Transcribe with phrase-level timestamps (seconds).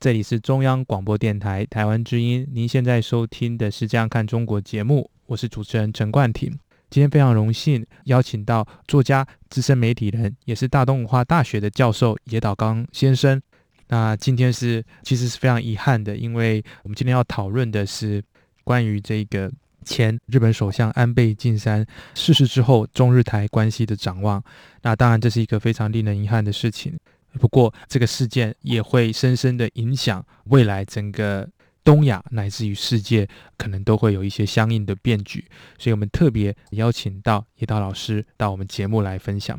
[0.00, 6.56] 这里是中央广播电台台湾之音，您现在收听的是《这样看中国》节目，我是主持人陈冠廷。
[6.88, 13.42] 今天非常荣幸邀请到作家、资深媒体人，也是大东文化大学的教授野岛刚先生。
[13.88, 18.22] 那今天是其实是非常遗憾的，因为我们今天要讨论的是
[18.62, 19.50] 关于这个
[19.84, 24.40] 前日本首相安倍晋三逝世之后中日台关系的展望。
[24.82, 26.96] 那当然这是一个非常令人遗憾的事情。
[27.38, 31.48] 不过，这个事件也会深深的影响未来整个
[31.84, 33.26] 东亚乃至于世界，
[33.56, 35.44] 可能都会有一些相应的变局。
[35.78, 39.58] 所以我们特别邀请到叶导老师到我们节目来分享。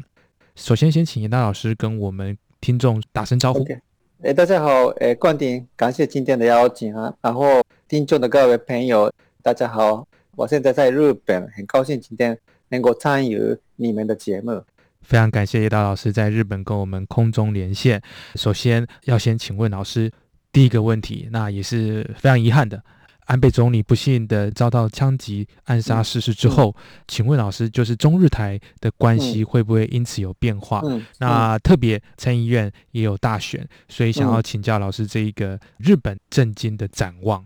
[0.55, 3.63] 首先，先请叶导老师跟我们听众打声招呼。
[3.63, 3.79] Okay.
[4.21, 7.13] 诶，大家好，诶，冠廷，感谢今天的邀请啊。
[7.21, 9.09] 然后，听众的各位朋友，
[9.41, 14.61] 大家好，我现在在日本，很高兴今天能够参与你们的节目。
[15.01, 18.01] 非常感谢叶导老师在日本跟我们空中连线。
[18.35, 20.11] 首先要先请问老师
[20.51, 22.83] 第一个问题，那也是非常遗憾的，
[23.25, 30.81] 安倍总理不幸的遭到枪击暗杀逝世之后，嗯嗯、请问老师，就是中日台的关系会不会因此有变化？
[30.85, 37.43] 嗯嗯、那特别参议院也有大选，所以想要请教老师这一个日本震惊的展望。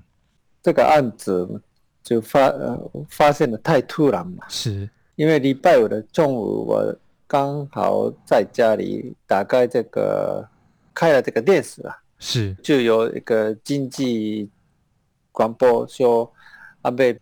[0.61, 1.61] 这个案子
[2.03, 6.99] 就发呃发现的太突然嘛，是因为礼拜五的中午我。
[7.34, 10.48] 刚好在家里打开这个，
[10.94, 14.48] 开了这个电视啊，是就有一个经济
[15.31, 16.31] 广播说
[16.84, 17.20] 安倍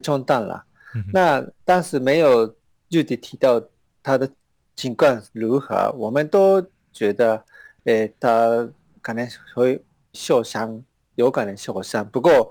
[0.00, 0.64] 冲淡了。
[0.94, 2.56] 嗯、那当时没有
[2.88, 3.62] 具体提到
[4.02, 4.26] 他的
[4.76, 7.44] 情况如何，我们都觉得，
[7.84, 8.66] 诶，他
[9.02, 9.78] 可能会
[10.14, 10.82] 受伤，
[11.16, 12.02] 有可能受伤。
[12.08, 12.50] 不过，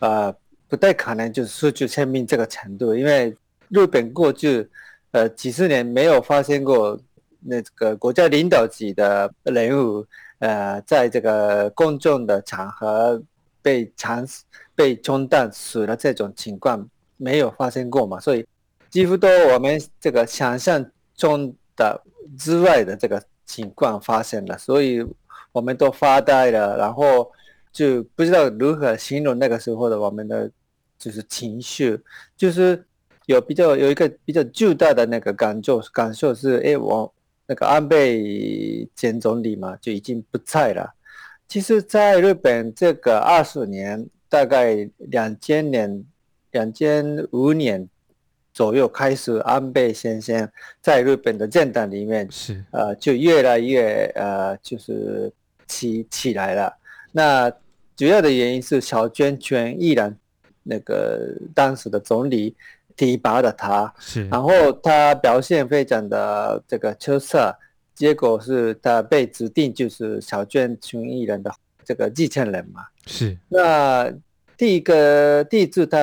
[0.00, 0.30] 呃，
[0.68, 3.34] 不太可能就是失去生命这个程度，因为
[3.70, 4.68] 日本过去。
[5.12, 6.96] 呃，几十年没有发生过
[7.40, 10.06] 那个国家领导级的人物，
[10.38, 13.20] 呃，在这个公众的场合
[13.60, 14.44] 被枪死、
[14.74, 18.46] 被冲淡死了这种情况没有发生过嘛，所以
[18.88, 22.00] 几乎都我们这个想象中的
[22.38, 25.04] 之外的这个情况发生了，所以
[25.50, 27.28] 我们都发呆了，然后
[27.72, 30.48] 就不知道如何形容那个时候的我们的
[30.96, 32.00] 就是情绪，
[32.36, 32.86] 就是。
[33.26, 37.12] 有比较有一个比较巨大的那个感受，感受是，哎，我
[37.46, 40.94] 那个安倍前总理嘛，就已经不在了。
[41.46, 46.04] 其实，在日本这个二十年，大概两千年、
[46.52, 47.88] 两千五年
[48.52, 50.48] 左右开始，安倍先生
[50.80, 55.32] 在日本的政党里面是呃，就越来越呃，就是
[55.68, 56.72] 起起来了。
[57.12, 57.50] 那
[57.96, 60.16] 主要的原因是小泉纯一郎
[60.62, 62.56] 那个当时的总理。
[63.00, 67.50] 提拔了他，是，然后他表现非常的这个出色，
[67.94, 71.50] 结果是他被指定就是小娟群艺人的
[71.82, 72.84] 这个继承人嘛。
[73.06, 74.12] 是，那
[74.54, 75.96] 第一个第一次他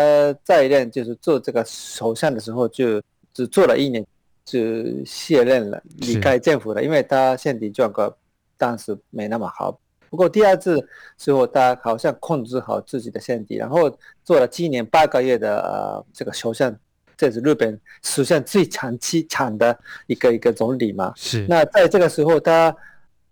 [0.44, 3.00] 在任就是做这个首相的时候，就
[3.31, 4.03] 只做了一年
[4.44, 4.59] 就
[5.06, 8.12] 卸任了，离开政府了，因为他身体状况
[8.58, 9.79] 当时没那么好。
[10.09, 10.84] 不过第二次
[11.19, 16.75] 时候，他好像控制好自己的身体，然后做了七年八个月的呃这个首相。
[17.17, 21.11] 这是日本史上最长期长的一个一个总理嘛？
[21.16, 21.47] 是。
[21.50, 22.73] 那在这个时候，他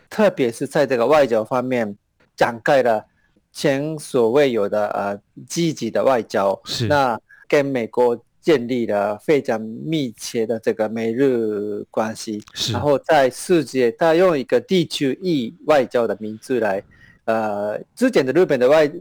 [0.09, 1.95] 特别是在这个外交方面
[2.35, 3.05] 展开了
[3.53, 6.59] 前所未有的呃积极的外交。
[6.65, 6.87] 是。
[6.87, 12.43] 那跟美国建立了非常密切的这个美日关系。
[12.55, 12.73] 是。
[12.73, 16.83] 然后在世界，他用一个地区意外交的名字来，
[17.25, 18.91] 呃，之前的日本的外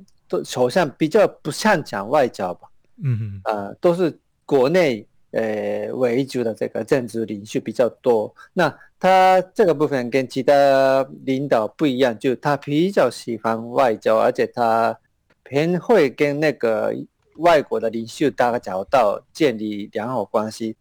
[0.45, 2.69] 首相比较不擅长外交吧？
[3.03, 3.41] 嗯哼。
[3.45, 4.15] 呃，都是。
[4.47, 14.99] 国内呃为主的这个政治领袖比较多，那他这个部分跟其他领导不一样，就他比较喜欢外交，而且他
[15.43, 16.95] 偏会跟那个
[17.37, 20.77] 外国的领袖打交道，建立良好关系。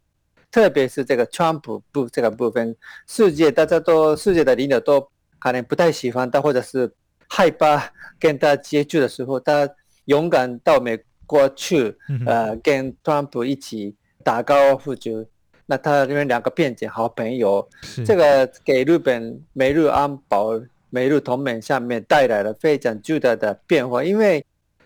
[0.51, 2.75] 特别是这个川普部这个部分，
[3.07, 5.07] 世界大家都世界的领导都
[5.39, 6.94] 可能不太喜欢他，或者是
[7.27, 9.68] 害怕跟他接触的时候，他
[10.06, 11.00] 勇敢到美。
[11.25, 15.25] 过去，呃，跟川普一起打高尔夫球，
[15.65, 17.67] 那他因为两个变成好朋友，
[18.05, 20.51] 这个给日本美日安保、
[20.89, 24.03] 美日同盟下面带来了非常巨大的变化。
[24.03, 24.45] 因为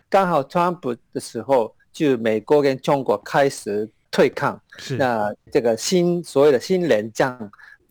[0.10, 4.60] 刚好川普的时候，就美国跟中国开始对抗，
[4.98, 7.38] 那这个新所谓的新冷战，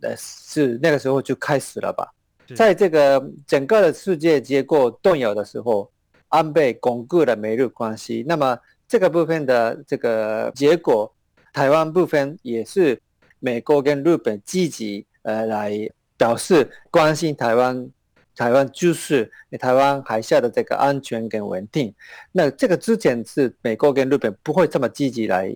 [0.01, 2.09] 呃，是那个时候就开始了吧？
[2.55, 5.91] 在这个整个的世界结构动摇的时候，
[6.29, 8.25] 安倍巩固了美日关系。
[8.27, 8.59] 那么
[8.89, 11.13] 这个部分的这个结果，
[11.53, 13.01] 台湾部分也是
[13.39, 17.91] 美国跟日本积极呃来表示关心台湾，
[18.35, 21.95] 台湾就是台湾海峡的这个安全跟稳定。
[22.33, 25.55] 那这个之前是美国跟日本不会这么积极来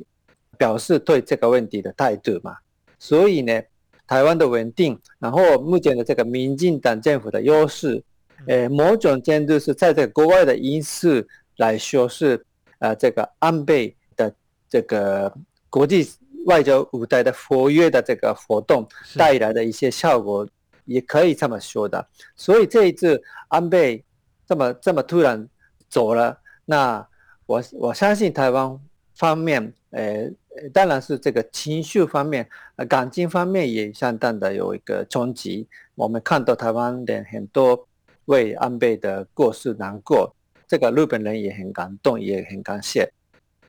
[0.58, 2.56] 表示对这个问题的态度嘛？
[2.98, 3.62] 所以呢？
[4.06, 8.02] 台湾的稳定，然后目前的这个民进党政府的优势，
[8.46, 11.08] 呃，某种程度是在这个国外的因素
[11.56, 12.44] 来说是，
[12.78, 14.32] 呃，这个安倍的
[14.68, 15.32] 这个
[15.68, 16.08] 国际
[16.46, 20.46] 外交舞台的活跃的这个活动带来的一些效果，
[20.84, 22.06] 也可以这么说的。
[22.36, 24.04] 所以这一次安倍
[24.46, 25.48] 这么这么突然
[25.88, 27.06] 走了，那
[27.46, 28.78] 我我相信台湾
[29.14, 30.30] 方面，呃。
[30.74, 35.66] 当然是这个情绪方面，呃，感情方面也相当的有一个冲击。
[35.94, 37.86] 我们看到台湾的很多
[38.26, 40.34] 为安倍的过世难过，
[40.66, 43.10] 这个日本人也很感动，也很感谢。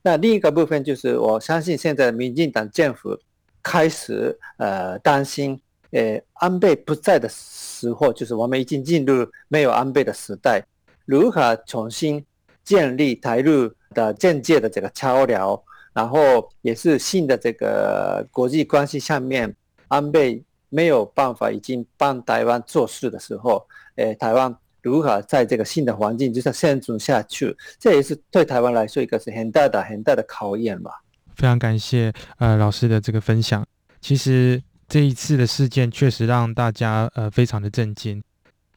[0.03, 3.18] 那另一个部分就是，我相信现在民进党政府
[3.62, 5.59] 开始呃担心，
[5.92, 10.65] 呃，安倍不在的时候，就是我们已经进入没有安倍的时代，
[11.06, 12.25] 如何重新
[12.63, 15.62] 建立台日的政界的这个桥梁？
[15.94, 19.53] 然后也是新的这个国际关系下面，
[19.89, 27.55] 安倍没有办法已经帮台湾做事的时候，诶，台湾如何在这个新的环境之下生存下去？
[27.79, 30.91] 这也是对台湾来说一个是很大的很大的考验吧。
[31.35, 33.65] 非常感谢呃老师的这个分享。
[33.99, 38.21] 其实这一次的事件确实让大家呃非常的震惊。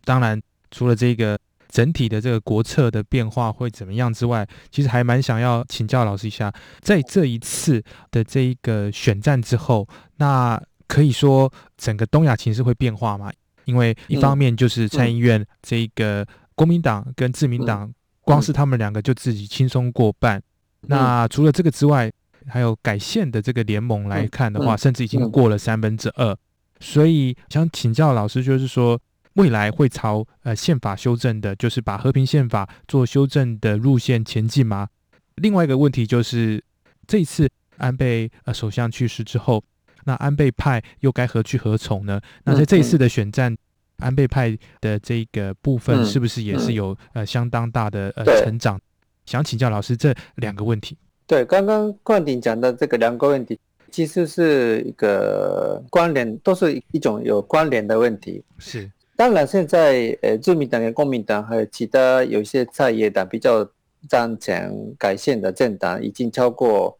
[0.05, 0.41] 当然，
[0.71, 1.39] 除了这个。
[1.67, 7.83] 整体的这个国策的变化会怎么样之外，其实还蛮想要请教老师一下，在这一次
[8.13, 9.89] 的这一个选战之后，
[10.19, 13.33] 那可以说整个东亚情势会变化吗？
[13.65, 20.43] 因为一方面就是参议院这个国民党跟自民党，光是他们两个就自己轻松过半。
[20.83, 22.11] 那除了这个之外，
[22.47, 26.37] 还有改宪的这个联盟来看的话，甚至已经过了三分之二。
[26.81, 29.01] 所以想请教老师，就是说。
[29.35, 34.87] 未来会朝呃宪法修正的，就是把和平宪法做修正的路线前进吗？
[35.35, 36.63] 另外一个问题就是，
[37.09, 39.65] 这一次安倍呃首相去世之后，
[40.05, 42.21] 那安倍派又该何去何从呢？
[42.45, 43.57] 那在这一次的选战，
[43.99, 48.81] 安倍派的这个部分是不是也是有呃相当大的呃成长？
[49.27, 50.97] 想请教老师这两个问题。
[51.27, 53.59] 对，刚刚冠廷讲的这个两个问题，
[53.91, 58.45] 其实是一个关联，都是一种有关联的问题。
[58.59, 58.91] 是。
[59.17, 63.67] 当然，现在呃，自民党跟公民党还有其他有一些在野党比较
[64.09, 66.99] 赞成改宪的政党，已经超过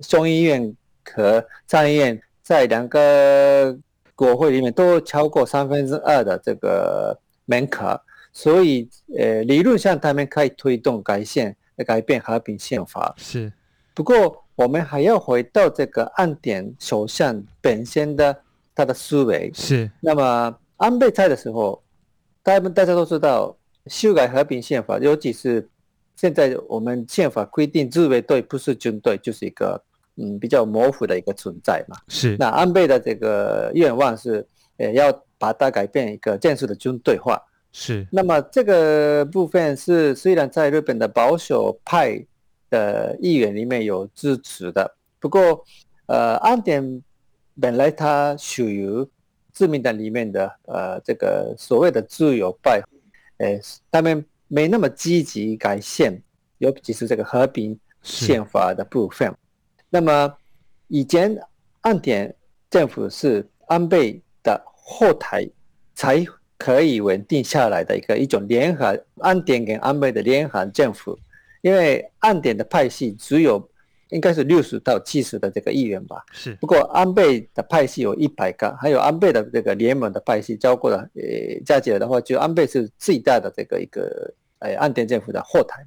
[0.00, 0.74] 众议院
[1.04, 3.76] 和参议院在两个
[4.14, 8.00] 国会里面都超过三分之二的这个门槛，
[8.32, 8.88] 所以
[9.18, 13.12] 呃，理论上他们可以推动改宪，改变和平宪法。
[13.16, 13.52] 是，
[13.94, 18.36] 不过我们还要回到这个岸田首相本身的
[18.74, 19.50] 他的思维。
[19.52, 20.56] 是，那么。
[20.76, 21.80] 安倍在的时候，
[22.42, 23.56] 大家大家都知道，
[23.86, 25.66] 修改和平宪法，尤其是
[26.16, 29.80] 现在我们宪法规定自卫队不是军队，就是一个
[30.16, 31.96] 嗯比较模糊的一个存在嘛。
[32.08, 32.36] 是。
[32.38, 37.40] 那安倍的这个愿望是，呃，要把它改变一个战术的军队化。
[37.72, 38.06] 是。
[38.10, 42.24] 那么这个部分是虽然在日本的保守派
[42.70, 45.64] 的议员里面有支持的，不过
[46.06, 47.02] 呃，安田
[47.60, 49.06] 本来他属于。
[49.54, 52.82] 自民党里面的呃，这个所谓的自由派，
[53.36, 53.56] 呃，
[53.88, 56.20] 他们没那么积极改宪，
[56.58, 59.32] 尤其是这个和平宪法的部分。
[59.94, 60.34] 那么
[60.88, 61.38] 以前
[61.82, 62.34] 岸田
[62.68, 65.48] 政府是安倍的后台
[65.94, 66.24] 才
[66.58, 71.16] 可以稳定下来的一个一种联合岸田跟安倍的联合政府，
[71.62, 73.70] 因为岸田的派系只有。
[74.10, 76.22] 应该是六十到七十的这个议员吧。
[76.30, 76.54] 是。
[76.60, 85.84] 不过安倍的派系有一百个，还有安倍的这个联盟的派系，交过了呃加起来的话，就安倍是最大的这个一个呃岸田政府的后台。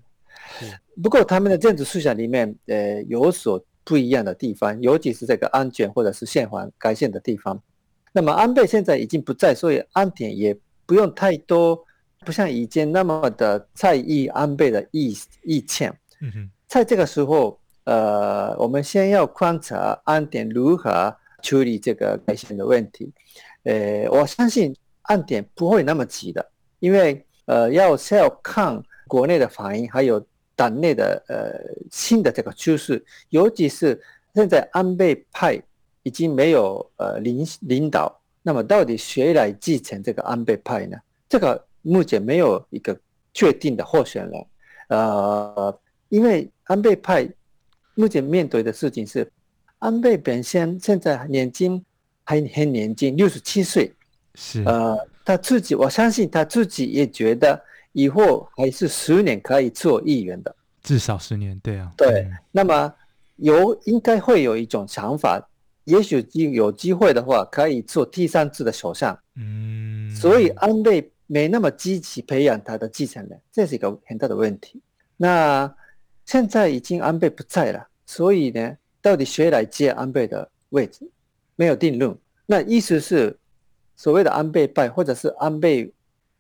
[1.02, 7.58] 不过他们的政治思想里面呃有所不一样的地方，尤其是这个安全或者是线环改线的地方。
[8.12, 10.54] 那么安倍现在已经不在，所以安田也
[10.86, 11.82] 不用太多，
[12.26, 15.90] 不像以前那么的在意安倍的意意见。
[16.20, 16.50] 嗯哼。
[16.68, 17.58] 在这个时候。
[17.88, 23.10] 呃，我们先要观察安田如何处理这个改线的问题。
[23.64, 26.46] 呃，我相信安田不会那么急的，
[26.80, 30.20] 因为呃，要先要看国内的反应，还有
[30.58, 31.54] 党内的呃
[31.92, 34.02] 新的这个趋势，尤其是
[34.34, 35.62] 现在安倍派
[36.02, 40.98] 已经没有呃领领导，那么到底谁来继承这个安倍派呢？
[41.30, 42.98] 这个目前没有一个
[43.34, 44.46] 确定的候选人，
[44.90, 47.30] 呃，因为安倍派
[47.94, 49.32] 目前面对的事情是，
[49.78, 51.84] 安倍本身现在年轻
[52.24, 53.94] 还很年轻，六十七岁，
[54.34, 57.62] 是呃，他自己我相信他自己也觉得
[57.98, 62.94] 以后还是十年可以做议员的，至少十年，对啊，对，嗯、那么
[63.38, 65.42] 有应该会有一种想法，
[65.86, 66.24] 也许
[66.54, 71.12] 有机会的话可以做第三次的首相，嗯，所以安倍。
[71.30, 74.82] 没那么积极培养他的继承人，这是一个很大的问题。
[75.18, 75.70] 那
[76.24, 81.06] 现在已经安倍不在了，所以呢，到底谁来接安倍的位置，
[81.58, 82.18] 没有定论。
[82.46, 83.38] 那意思是，
[83.98, 85.94] 所谓的安倍派，或者是安倍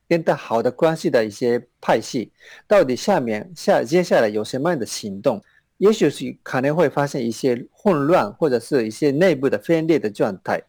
[0.08, 2.32] 跟他好的关系的一些派系，
[2.68, 5.42] 到底下面下接下来有什么样的行动？
[5.78, 10.62] 也许是可能会发生一些混乱，或者是一些内部的分裂的状态。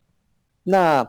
[0.63, 1.09] 那。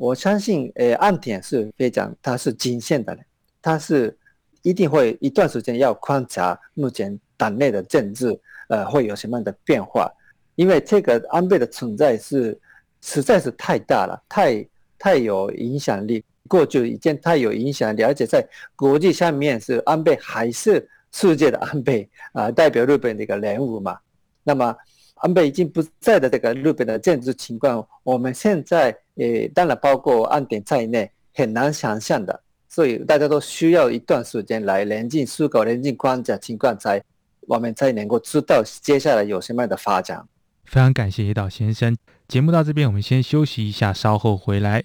[0.00, 3.14] 我相信，呃，岸田是非常，他是谨慎的，
[3.60, 4.16] 他是
[4.62, 8.34] 一定会一段时间要观察目前党内的政治，
[8.70, 10.10] 呃，会有什么样的变化，
[10.54, 12.58] 因为这个安倍的存在是
[13.02, 14.66] 实在是太大了，太
[14.98, 23.96] 太有影响力，过去已经太有影响力，而且在国际上面是安倍还是世界的安倍啊，代表日本的一个人物嘛，
[24.42, 24.74] 那么。
[25.22, 32.40] 安倍已经不在的这个日本的政治情况，我们现在呃，当然包括岸田在内，很难想象的，
[32.70, 37.04] 所以大家都需要一段时间来冷静思考、冷静观察情况，才
[37.42, 40.26] 我们才能够知道接下来有什么样的发展。
[40.64, 41.94] 非常感谢野岛先生，
[42.26, 44.84] 节目到这边，我们先休息一下，稍后回来。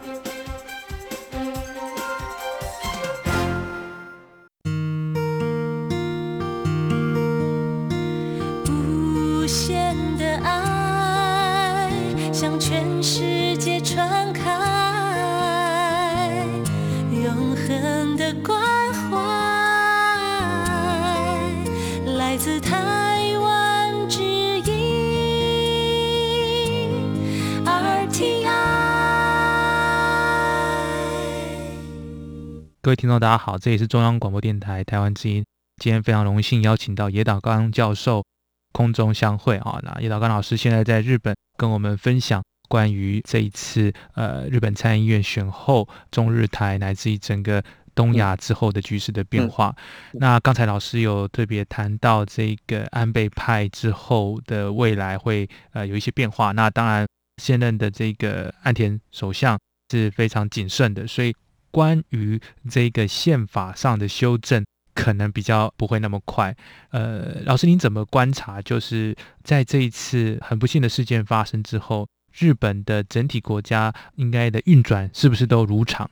[32.91, 35.41] 各位听众，大家好，这里是中央广播电台台湾之音。
[35.81, 38.21] 今天非常荣幸邀请到野岛刚教授
[38.73, 39.79] 空中相会啊。
[39.81, 47.63] 那野岛刚老师现在在日本跟我们分享关于这一次呃日本参议院选后中日台乃至于整个
[47.95, 49.73] 东亚之后的局势的变化。
[50.11, 56.51] 嗯嗯、那刚才老师有特别谈到这个安倍派之后的未来会呃有一些变化。
[56.51, 57.07] 那当然
[57.41, 59.57] 现任的这个岸田首相
[59.89, 61.33] 是非常谨慎的，所以。
[61.71, 64.63] 关于这个宪法上的修正，
[64.93, 66.55] 可能比较不会那么快。
[66.91, 68.61] 呃，老师您怎么观察？
[68.61, 76.09] 就是在这一次很不幸的事件发生之后，日本的整体国家应该的运转是不是都如常？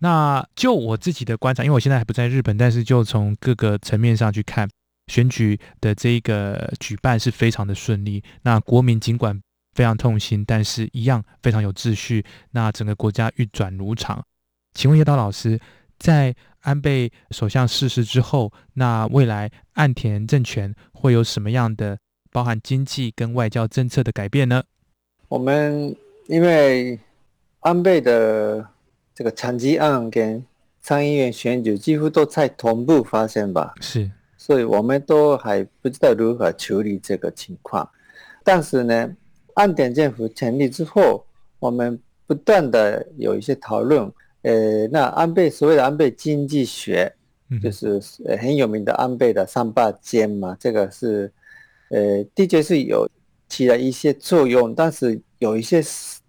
[0.00, 4.68] 那就我自己的观察，因为我现在还不在日本，但是就从各个层面上去看，
[5.06, 8.22] 选举的这个举办是非常的顺利。
[8.42, 9.40] 那国民尽管
[9.74, 12.24] 非常痛心，但是一样非常有秩序。
[12.50, 14.24] 那整个国家运转如常。
[14.74, 15.60] 请问叶刀老师，
[15.98, 21.98] 在安倍首相逝世之后，那未来岸田政权会有什么样的
[22.30, 24.62] 包含经济跟外交政策的改变呢？
[25.28, 25.94] 我们
[26.26, 26.98] 因为
[27.60, 28.66] 安倍的
[29.14, 30.44] 这个枪击案跟
[30.80, 33.74] 参议院选举几乎都在同步发生吧？
[33.80, 37.88] 是，所以我们都还不知道如何处理这个情况。
[38.42, 39.14] 但是呢，
[39.54, 41.26] 岸田政府成立之后，
[41.58, 44.10] 我们不断的有一些讨论。
[44.42, 47.12] 呃，那安倍所谓的安倍经济学，
[47.62, 48.00] 就是
[48.38, 51.32] 很有名的安倍的三八间嘛，这个是
[51.90, 53.08] 呃的确是有
[53.48, 55.82] 起了一些作用，但是有一些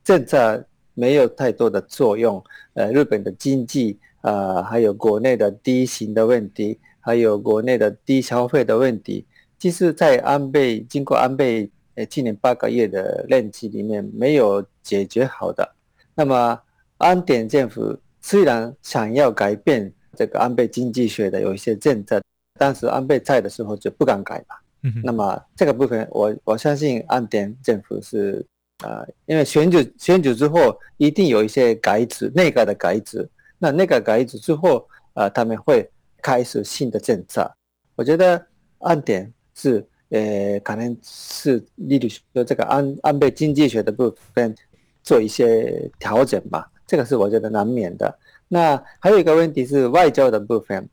[0.03, 2.43] 政策没有太多的作用。
[2.73, 9.25] 呃，日本的经济啊、呃，还有国内的低薪的问题，还有国内的低消费的问题，
[9.57, 15.75] 其实，在安倍经过安倍呃今年八个月的任期里面没有解决好的。
[16.15, 16.59] 那么
[17.03, 17.95] 安典政府。
[18.25, 22.21] 虽然想要改变这个安倍经济学的有一些政策，
[22.57, 24.63] 但是安倍在的时候就不敢改吧。
[24.83, 28.45] 嗯，那么这个部分我，我我相信安典政府是
[28.81, 33.29] 呃，因为选举选举之后一定有一些改制，内阁的改制。
[33.59, 35.85] 那内阁改制之后，呃，他们会
[36.21, 37.51] 开始新的政策。
[37.97, 38.41] 我觉得
[38.79, 44.55] 安典是呃，可能是例如说这个安安倍经济学的部分
[45.03, 46.69] 做一些调整吧。
[46.93, 48.19] 这个是我觉得难免的。
[48.47, 50.87] 那还有一个问题是外交的部分，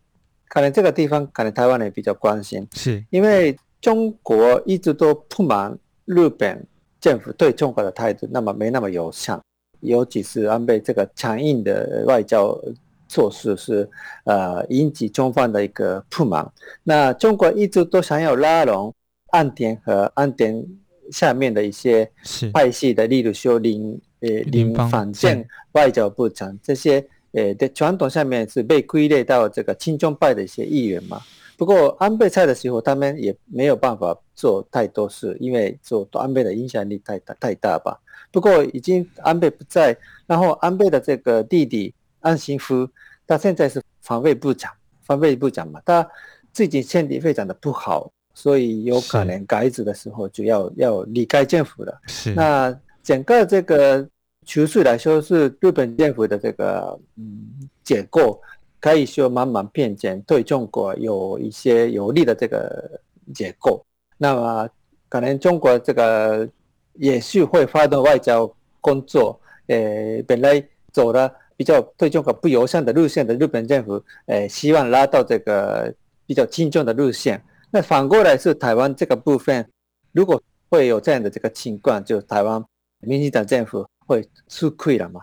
[0.49, 6.67] 可能这个地方可能台湾人比较关心，是因为中国一直都不满日本
[7.03, 9.39] 政府对中国的态度那么没那么友善，
[9.81, 12.59] 尤其是安倍这个强硬的外交
[13.07, 13.87] 措施是
[14.25, 16.51] 呃引起中方的一个不满。
[16.83, 18.95] 那中国一直都想要拉拢
[19.33, 20.65] 岸田和岸田
[21.13, 22.11] 下面的一些
[22.55, 24.01] 派系的，例如说林。
[24.21, 31.21] 呃，林芳正外交部长这些，呃，的传统上面是被归类到这个亲中派的一些议员嘛。
[31.57, 37.99] 不过安倍在的时候，他们也没有办法做太多事，因为做安倍的影响力太大太大吧。
[38.31, 39.97] 不过已经安倍不在，
[40.27, 42.87] 然后安倍的这个弟弟岸信夫，
[43.27, 44.71] 他现在是防卫部长，
[45.03, 46.07] 防卫部长嘛，他
[46.53, 52.01] 最近身体非常的不好，所以有可能改制的时候就要要离开政府了。
[52.07, 52.79] 是那。
[53.03, 54.07] 整个这个
[54.47, 58.41] 趋势来说，是日本政府的这个嗯结构，
[58.81, 63.01] 可以说慢慢变迁，对中国有一些有利的这个
[63.35, 63.85] 结构。
[64.17, 64.69] 那么
[65.09, 66.49] 可能中国这个
[66.95, 69.39] 也是会发动外交工作。
[69.67, 75.93] 呃，本来走了比较对中国不友善的路线的日本政府，呃，希望拉到这个
[76.27, 77.41] 比较亲中的路线。
[77.71, 79.65] 那反过来是台湾这个部分，
[80.13, 82.65] 如果会有这样的这个情况，就台湾。
[83.01, 85.21] 民进党政府会吃亏了嘛？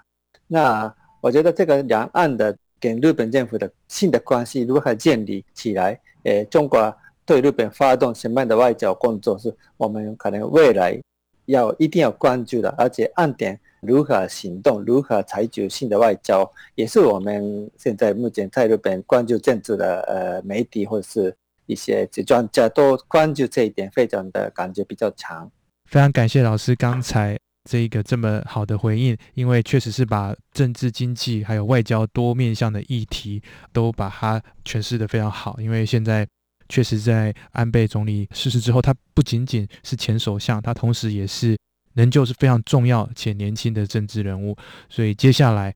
[0.48, 6.00] 那我觉得这个两岸的跟日本政府的新的关系如何建立起来？
[6.24, 11.00] 诶，中国对日本发动什么样的外交工作，是我们可能未来
[11.46, 12.70] 要一定要关注的。
[12.78, 21.36] 而且暗点如何行动，如何采取新的外交，也是我们现在目前在日本关注政治的呃媒体或者是
[21.66, 25.50] 一些专家都关注这一点，非常的感觉比较强。
[25.86, 27.38] 非常感谢老师刚才。
[27.68, 35.60] 这一个这么好的回应，因为确实是把政治、经济还有外交多面向的议题都把它诠释得非常好。
[35.60, 36.26] 因为现在
[36.70, 41.58] 确实在安倍总理逝世之后，他不仅仅是前首相，他同时也是
[41.94, 44.56] 仍旧是非常重要且年轻的政治人物。
[44.88, 45.76] 所以接下来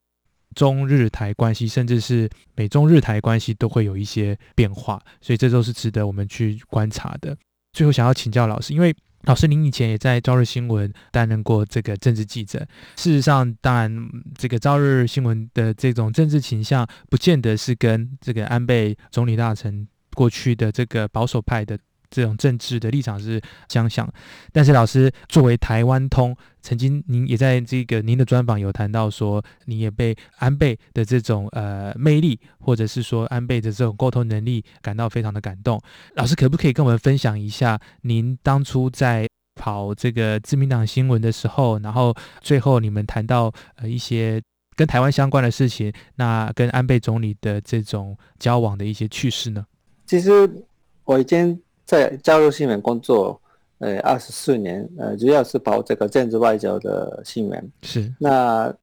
[0.55, 7.37] 中日台关系，甚至是美中日台关系都会有一些变化，所以这都是值得我们去观察的。
[7.73, 8.95] 最后想要请教老师，因为。
[9.23, 12.59] 老师，您以前也在朝日新闻担任过这个政治记者。
[12.95, 21.77] 事实上，当然，这个朝日新闻的这种政治倾向，不见得是跟这个安倍总理大臣过去的这个保守派的。
[22.11, 24.07] 这种政治的立场是相像，
[24.51, 35.81] 但是老师作为台湾通，曾经您也在这个您的专访有谈到说，你也被安倍的这种呃魅力，或者是说安倍的这种沟通能力感到非常的感动。
[36.15, 44.41] 老师可不可以跟我们分享一下，您当初在跑这个自民党新闻的时候，然后最后你们谈到呃一些
[44.75, 49.65] 跟台湾相关的事情，那跟安倍总理的这种交往的一些趣事呢？
[50.05, 50.65] 其实
[51.05, 51.57] 我已经。
[51.91, 53.37] 在加入新闻工作，
[53.79, 57.71] 呃，二十四年，呃，主要是跑这个政治外交的新闻。
[57.81, 58.09] 是。
[58.17, 58.73] 那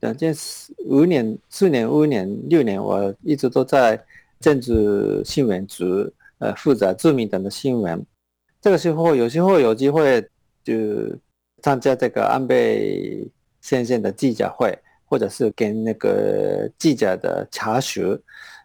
[0.00, 3.96] 两件事，五年、四年、五年、六年，我一直都在
[4.40, 5.84] 政治新闻组，
[6.38, 8.04] 呃，负责自民党的新闻。
[8.60, 10.20] 这个时候，有时候有机会
[10.64, 10.74] 就
[11.62, 13.24] 参加这个安倍
[13.60, 18.18] 先生的记者会，或者是跟那个记者的查询。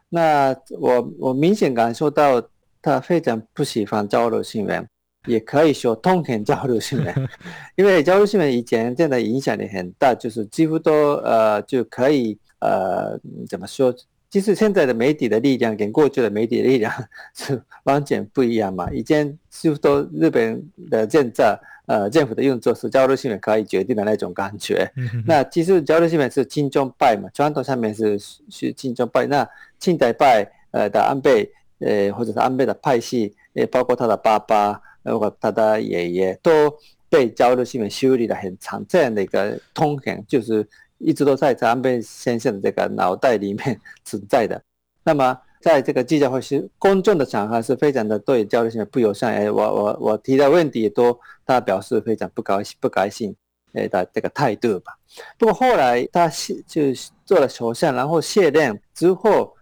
[0.10, 2.42] 那我我明显感受到。
[2.82, 4.88] 他非常不喜欢交流新闻，
[5.28, 7.30] 也可以说痛恨交流新闻，
[7.76, 13.94] 因为交流新闻以前真的影响力很大，就是几乎都呃就可以呃怎么说？
[14.30, 16.90] 其实现在的媒体的力量跟过去的媒体的力量
[17.36, 18.90] 是完全不一样嘛。
[18.90, 24.90] 以前几乎都日本的政策呃政府的运作是交流新闻可以决定的那种感觉。
[25.26, 29.26] 那其实交流新闻是亲中派嘛，传统上面是是亲中派。
[29.26, 29.46] 那
[29.80, 34.82] 亲台派呃的安倍呃或者是安倍的派系，也包括他的爸爸。
[35.04, 36.72] 包括他的爷爷都
[37.10, 40.64] 被交流新闻修理了很长，这样的一个通行就是
[41.00, 44.62] 一直都在安倍先生这个脑袋里面 存在的。
[45.04, 53.36] 那么在这个记者会是公众的场合是非常的对交流新闻不友善，哎，我我我提的问题也都他表示非常不高兴不高兴，
[53.74, 54.96] 哎的这个态度吧。
[55.40, 56.84] 不过后来他卸就
[57.26, 59.56] 做了首相，然后卸任之后，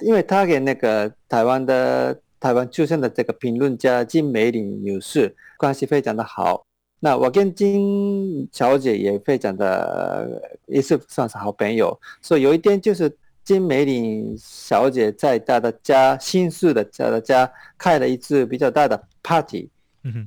[0.00, 2.18] 因为他跟那个台湾的。
[2.40, 6.62] 台湾出生的这个评论家金美玲女士关系非常的好，
[7.00, 13.10] 那我跟金小姐也非常的也是算是好朋友，所以有一天就是
[13.42, 19.70] 金美玲小姐在她的家新宿的她的家开了一次比较大的 party，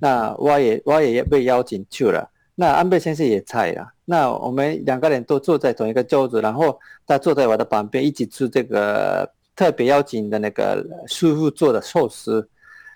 [0.02, 9.32] 那我也我也被邀请去了，那安倍先生也在了，那我们两个人都坐在同一个桌子，然后他坐在我的旁边一起吃这个。
[9.58, 12.48] 特别邀请的那个师傅做的寿司，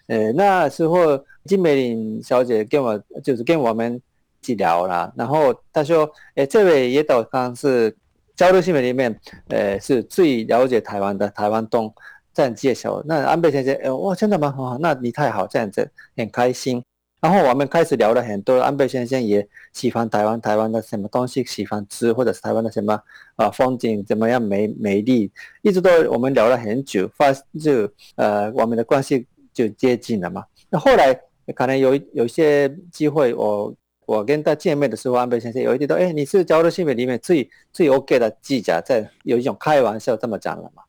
[0.07, 7.93] 呃，那时候金美玲小姐跟我就是跟我们一起聊了，然后她说，哎，这位野岛刚是
[8.35, 9.19] 交流新闻里面，
[9.49, 11.91] 呃，是最了解台湾的台湾东
[12.31, 13.01] 这样介绍。
[13.07, 14.53] 那安倍先生，呃，哇，真的吗？
[14.55, 16.83] 好，那你太好，这样子很开心。
[17.21, 22.99] 然后我们开始聊了很多，安倍先生也喜欢台湾，台湾的什么东西喜欢吃，或者是台湾的什么
[23.35, 25.31] 啊风景怎么样美美丽，
[25.61, 30.43] 一直都我们聊了很久，发就呃我们的关系就接近了嘛。
[30.71, 31.13] 那后来
[31.55, 33.71] 可能有有一些机会，我
[34.07, 40.81] 我跟他见面的时候，安倍先生有一点说，哎，你是交流新闻里面最最 OK 的记者，在有一种开玩笑这么讲了嘛。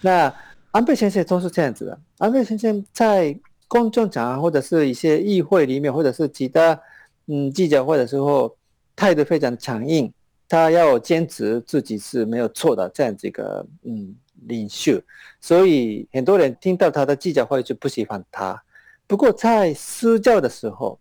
[0.00, 0.34] 那
[0.70, 3.38] 安倍先生都是这样子的，安倍先生在。
[3.66, 6.78] 公众场合或者是一些议会里面，或者是其他
[7.26, 8.54] 嗯记者会的时候，
[8.94, 10.12] 态度非常强硬，
[10.48, 14.14] 他要坚持自己是没有错的这样子一个嗯
[14.46, 15.00] 领袖，
[15.40, 18.62] 所以很多人听到他的记者会就不喜欢他。
[19.06, 20.98] 不过在私教的时候，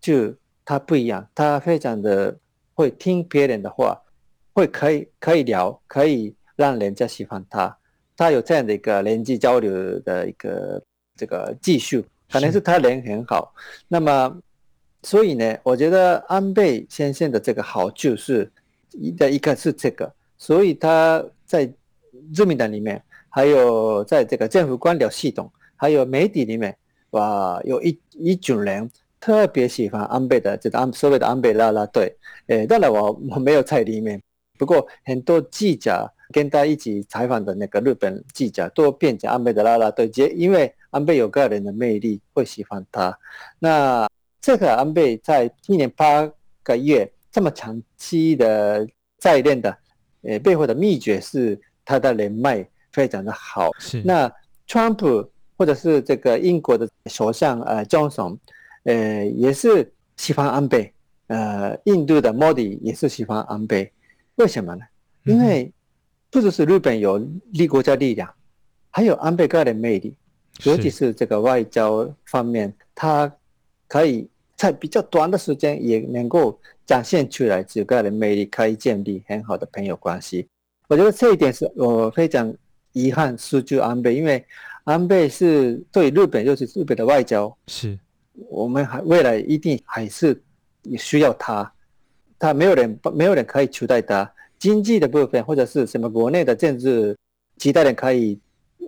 [0.00, 2.36] 就他不一样，他非常的
[2.74, 4.00] 会听别人的话，
[4.52, 7.76] 会可以可以聊，可以让人家喜欢他，
[8.16, 10.82] 他有这样的一个人际交流的一个。
[11.16, 13.54] 这个技术可能是他人很好，
[13.88, 14.36] 那么
[15.02, 18.50] 所以呢，我觉得安倍先生的这个好处是
[18.92, 21.72] 一的一个是这个，所以他在
[22.34, 26.76] 自民党里面，还有在这个政府官僚系统，还有媒体里面，
[27.10, 32.12] 哇，有一一群人特别喜欢安倍的这个安所谓的安倍拉拉队。
[32.48, 34.20] 诶，当然我我没有在里面，
[34.58, 40.72] 不过很多记者跟他一起采访的那个日本记者都变成安倍的拉拉队，因为。
[40.90, 43.14] 安倍有个人的魅力，会喜欢他。
[43.58, 44.08] 那
[44.40, 46.26] 这个安倍在一年八
[46.62, 49.76] 个月这么长期的在任的，
[50.22, 53.70] 呃，背后的秘诀是他的人脉非常的好。
[53.78, 54.00] 是。
[54.06, 54.32] 那
[54.66, 58.38] 川普或者是这个英国的首相呃，Johnson，
[58.84, 60.90] 呃，也是喜欢安倍。
[61.26, 63.92] 呃，印度的莫迪也是喜欢安倍。
[64.36, 64.82] 为什么呢？
[65.24, 65.70] 因为
[66.30, 67.18] 不只是日本有
[67.52, 68.32] 立国家力量，
[68.90, 70.16] 还有安倍个人魅力。
[70.64, 73.30] 尤其是这个外交方面，他
[73.86, 80.48] 可以在比较短的时间也能够展现出来自个人魅力，可以建立很好的朋友关系。
[80.88, 82.54] 我觉得这一点是我非常
[82.92, 84.42] 遗憾失去安倍，因为
[84.84, 87.98] 安倍是对日本，尤其是日本的外交，是
[88.48, 90.42] 我们还未来一定还是
[90.96, 91.70] 需要他，
[92.38, 94.32] 他没有人没有人可以取代他。
[94.58, 97.16] 经济的部分或者是什么国内的政治，
[97.56, 98.38] 其他人可以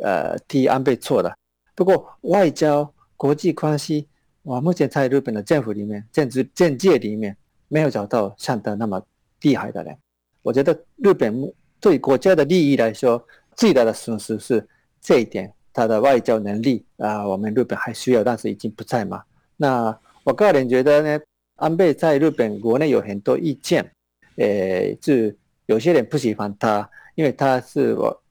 [0.03, 1.37] 呃替安倍做的。
[1.75, 4.09] 不过外交、国际关系，
[4.43, 7.37] 我目前在日本的政府里面、政治政界里面，
[7.69, 9.01] 没有找到像他那么
[9.43, 9.97] 厉害的人。
[10.43, 13.23] 我觉得日本对国家的利益来说，
[13.55, 14.67] 最大的损失是
[15.01, 19.23] 这一点，他的外交能力啊，我们日本还需要，但是已经不在嘛。
[19.57, 21.25] 那我个人觉得呢，
[21.57, 23.89] 安倍在日本国内有很多意见，
[24.37, 25.37] 诶，是
[25.69, 28.23] 有些人不喜欢他，因为他是我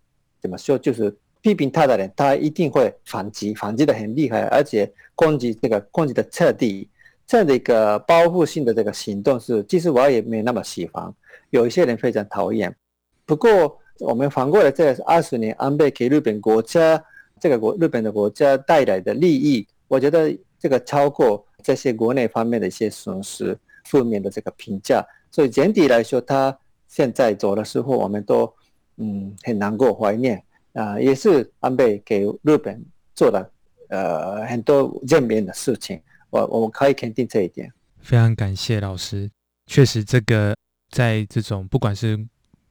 [0.41, 1.17] 怎么说，就是。
[1.39, 6.89] 批评他的人，他一定会反击，反击的很厉害，而且攻击这个攻击的彻底，
[7.25, 11.13] 这样的一个报复性的这个行动是，其实我也没那么喜欢。
[11.51, 12.75] 有一些人非常讨厌。
[13.25, 17.01] 不过我们反过来，这二十年安倍给日本国家
[17.39, 25.05] 这个国日本的国家带来的利益，我觉得这个超过这些国内方面的一些损失、负面的这个评价。
[25.31, 26.57] 所以整体来说，他
[26.97, 28.51] 现在走的时候，我们都
[28.95, 30.35] 嗯很难过、怀念
[30.73, 32.83] 啊、呃，也是安倍给日本
[33.13, 33.47] 做了
[33.89, 37.71] 呃很多正面的事情，我我们可以肯定这一点。
[37.99, 39.29] 非常感谢老师，
[39.67, 40.55] 确实这个
[40.89, 42.17] 在这种不管是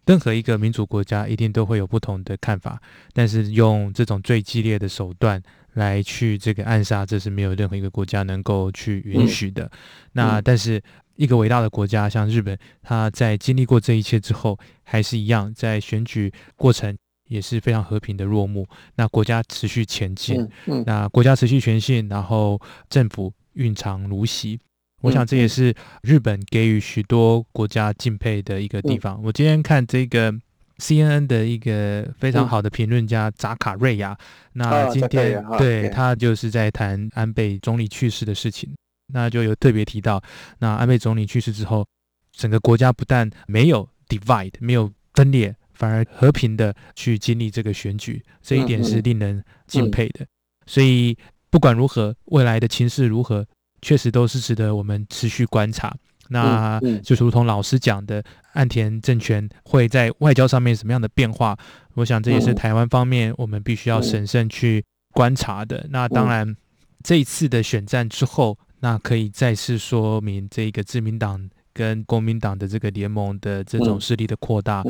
[0.07, 5.41] 任何一个民主国家，一定都会有不同的看法，但是用这种最激烈的手段
[5.75, 9.67] 来去这个暗杀，这是没有任何一个国家能够去允许的。
[9.67, 9.71] 嗯、
[10.15, 10.83] 那但是。
[11.17, 16.97] 一个伟大的国家，像日本，他在经历过这一切之后，还是一样在选举过程
[17.29, 18.67] 也是非常和平的落幕。
[18.95, 24.59] 那国家持续前进，嗯嗯、那国家持续前进，然后政府蕴藏如昔。
[25.03, 29.17] 我想这也是日本给予许多国家敬佩的一个地方。
[29.21, 30.33] 嗯、我今天看这个
[30.79, 34.17] CNN 的一个非常好的评论家扎卡瑞亚，
[34.55, 38.75] 那今天、啊、对他就是在谈安倍总理去世的事情。
[39.13, 40.23] 那就有特别提到，
[40.59, 41.87] 那安倍总理去世之后，
[42.33, 50.27] 整个国家不但没有 divide 没有分裂，反而和平的去经历这个选举，这一点是令人敬佩的。
[50.67, 51.17] 所以
[51.51, 53.47] 不管如何，未来的情势如何，
[53.81, 55.97] 确实都是值得我们持续观察。
[56.29, 58.23] 那就如同老师讲的，
[58.55, 61.57] 岸田政权会在外交上面什么样的变化？
[61.95, 65.87] 我想这也是台湾方面我们必须要审慎去观察的。
[65.91, 66.57] 那当然，
[67.05, 68.59] 这一次的选战之后。
[68.81, 74.83] 那可以再次说明这个自民党跟国民党的这个联盟的这种势力的扩大，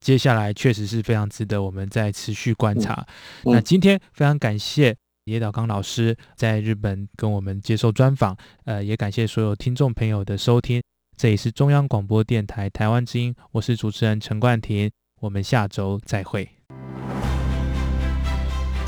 [0.00, 3.06] 接下来确实是非常值得我们再持续观察。
[3.44, 10.82] 那今天非常感谢野岛刚老师在日本跟我们接受专访，呃，也感谢所有听众朋友的收听。
[11.16, 14.90] 这里是中央广播电台台湾之音，我是主持人陈冠廷，
[15.20, 16.48] 我们下周再会。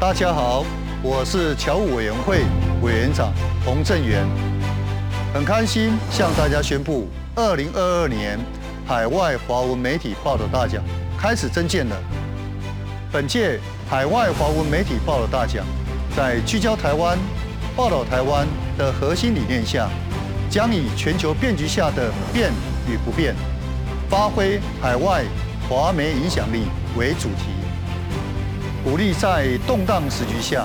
[0.00, 0.64] 大家好。
[1.04, 2.44] 我是侨务委员会
[2.80, 3.32] 委员长
[3.64, 4.24] 洪正元，
[5.34, 8.38] 很开心向大家宣布，二零二二年
[8.86, 10.80] 海外华文媒体报道大奖
[11.18, 11.96] 开始征件了。
[13.10, 13.58] 本届
[13.90, 15.66] 海外华文媒体报道大奖，
[16.16, 17.18] 在聚焦台湾、
[17.74, 18.46] 报道台湾
[18.78, 19.88] 的核心理念下，
[20.48, 22.52] 将以全球变局下的变
[22.88, 23.34] 与不变，
[24.08, 25.24] 发挥海外
[25.68, 27.50] 华媒影响力为主题，
[28.84, 30.64] 鼓励在动荡时局下。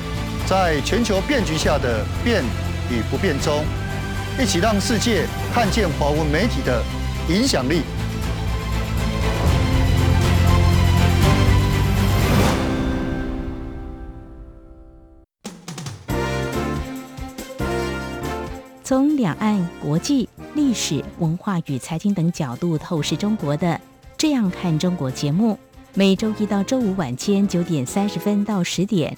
[0.51, 2.43] 在全球变局下的变
[2.91, 3.63] 与不变中，
[4.37, 6.83] 一起让世界看见华文媒体的
[7.29, 7.83] 影响力。
[18.83, 23.67] 从两岸、国际、历史、文化与财经等角度透视中国的
[24.17, 25.57] 《这样看中国》节目，
[25.93, 29.17] 每周一到周五晚间九点三十分到十点。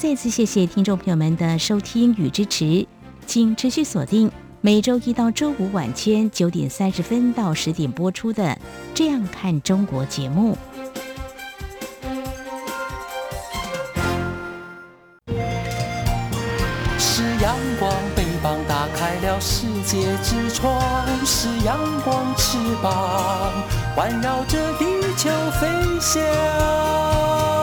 [0.00, 2.86] 再次谢谢听众朋友们的收听与支持，
[3.26, 4.32] 请持续锁定
[4.62, 8.44] 每周一到周五晚间九点三十分到十点播出的
[8.94, 10.56] 《这样看中国》节目。
[16.98, 20.80] 是阳光，翅膀打开了世界之窗；
[21.26, 23.52] 是阳光，翅膀
[23.94, 24.86] 环绕着地
[25.18, 25.28] 球
[25.60, 25.68] 飞
[26.00, 27.59] 翔。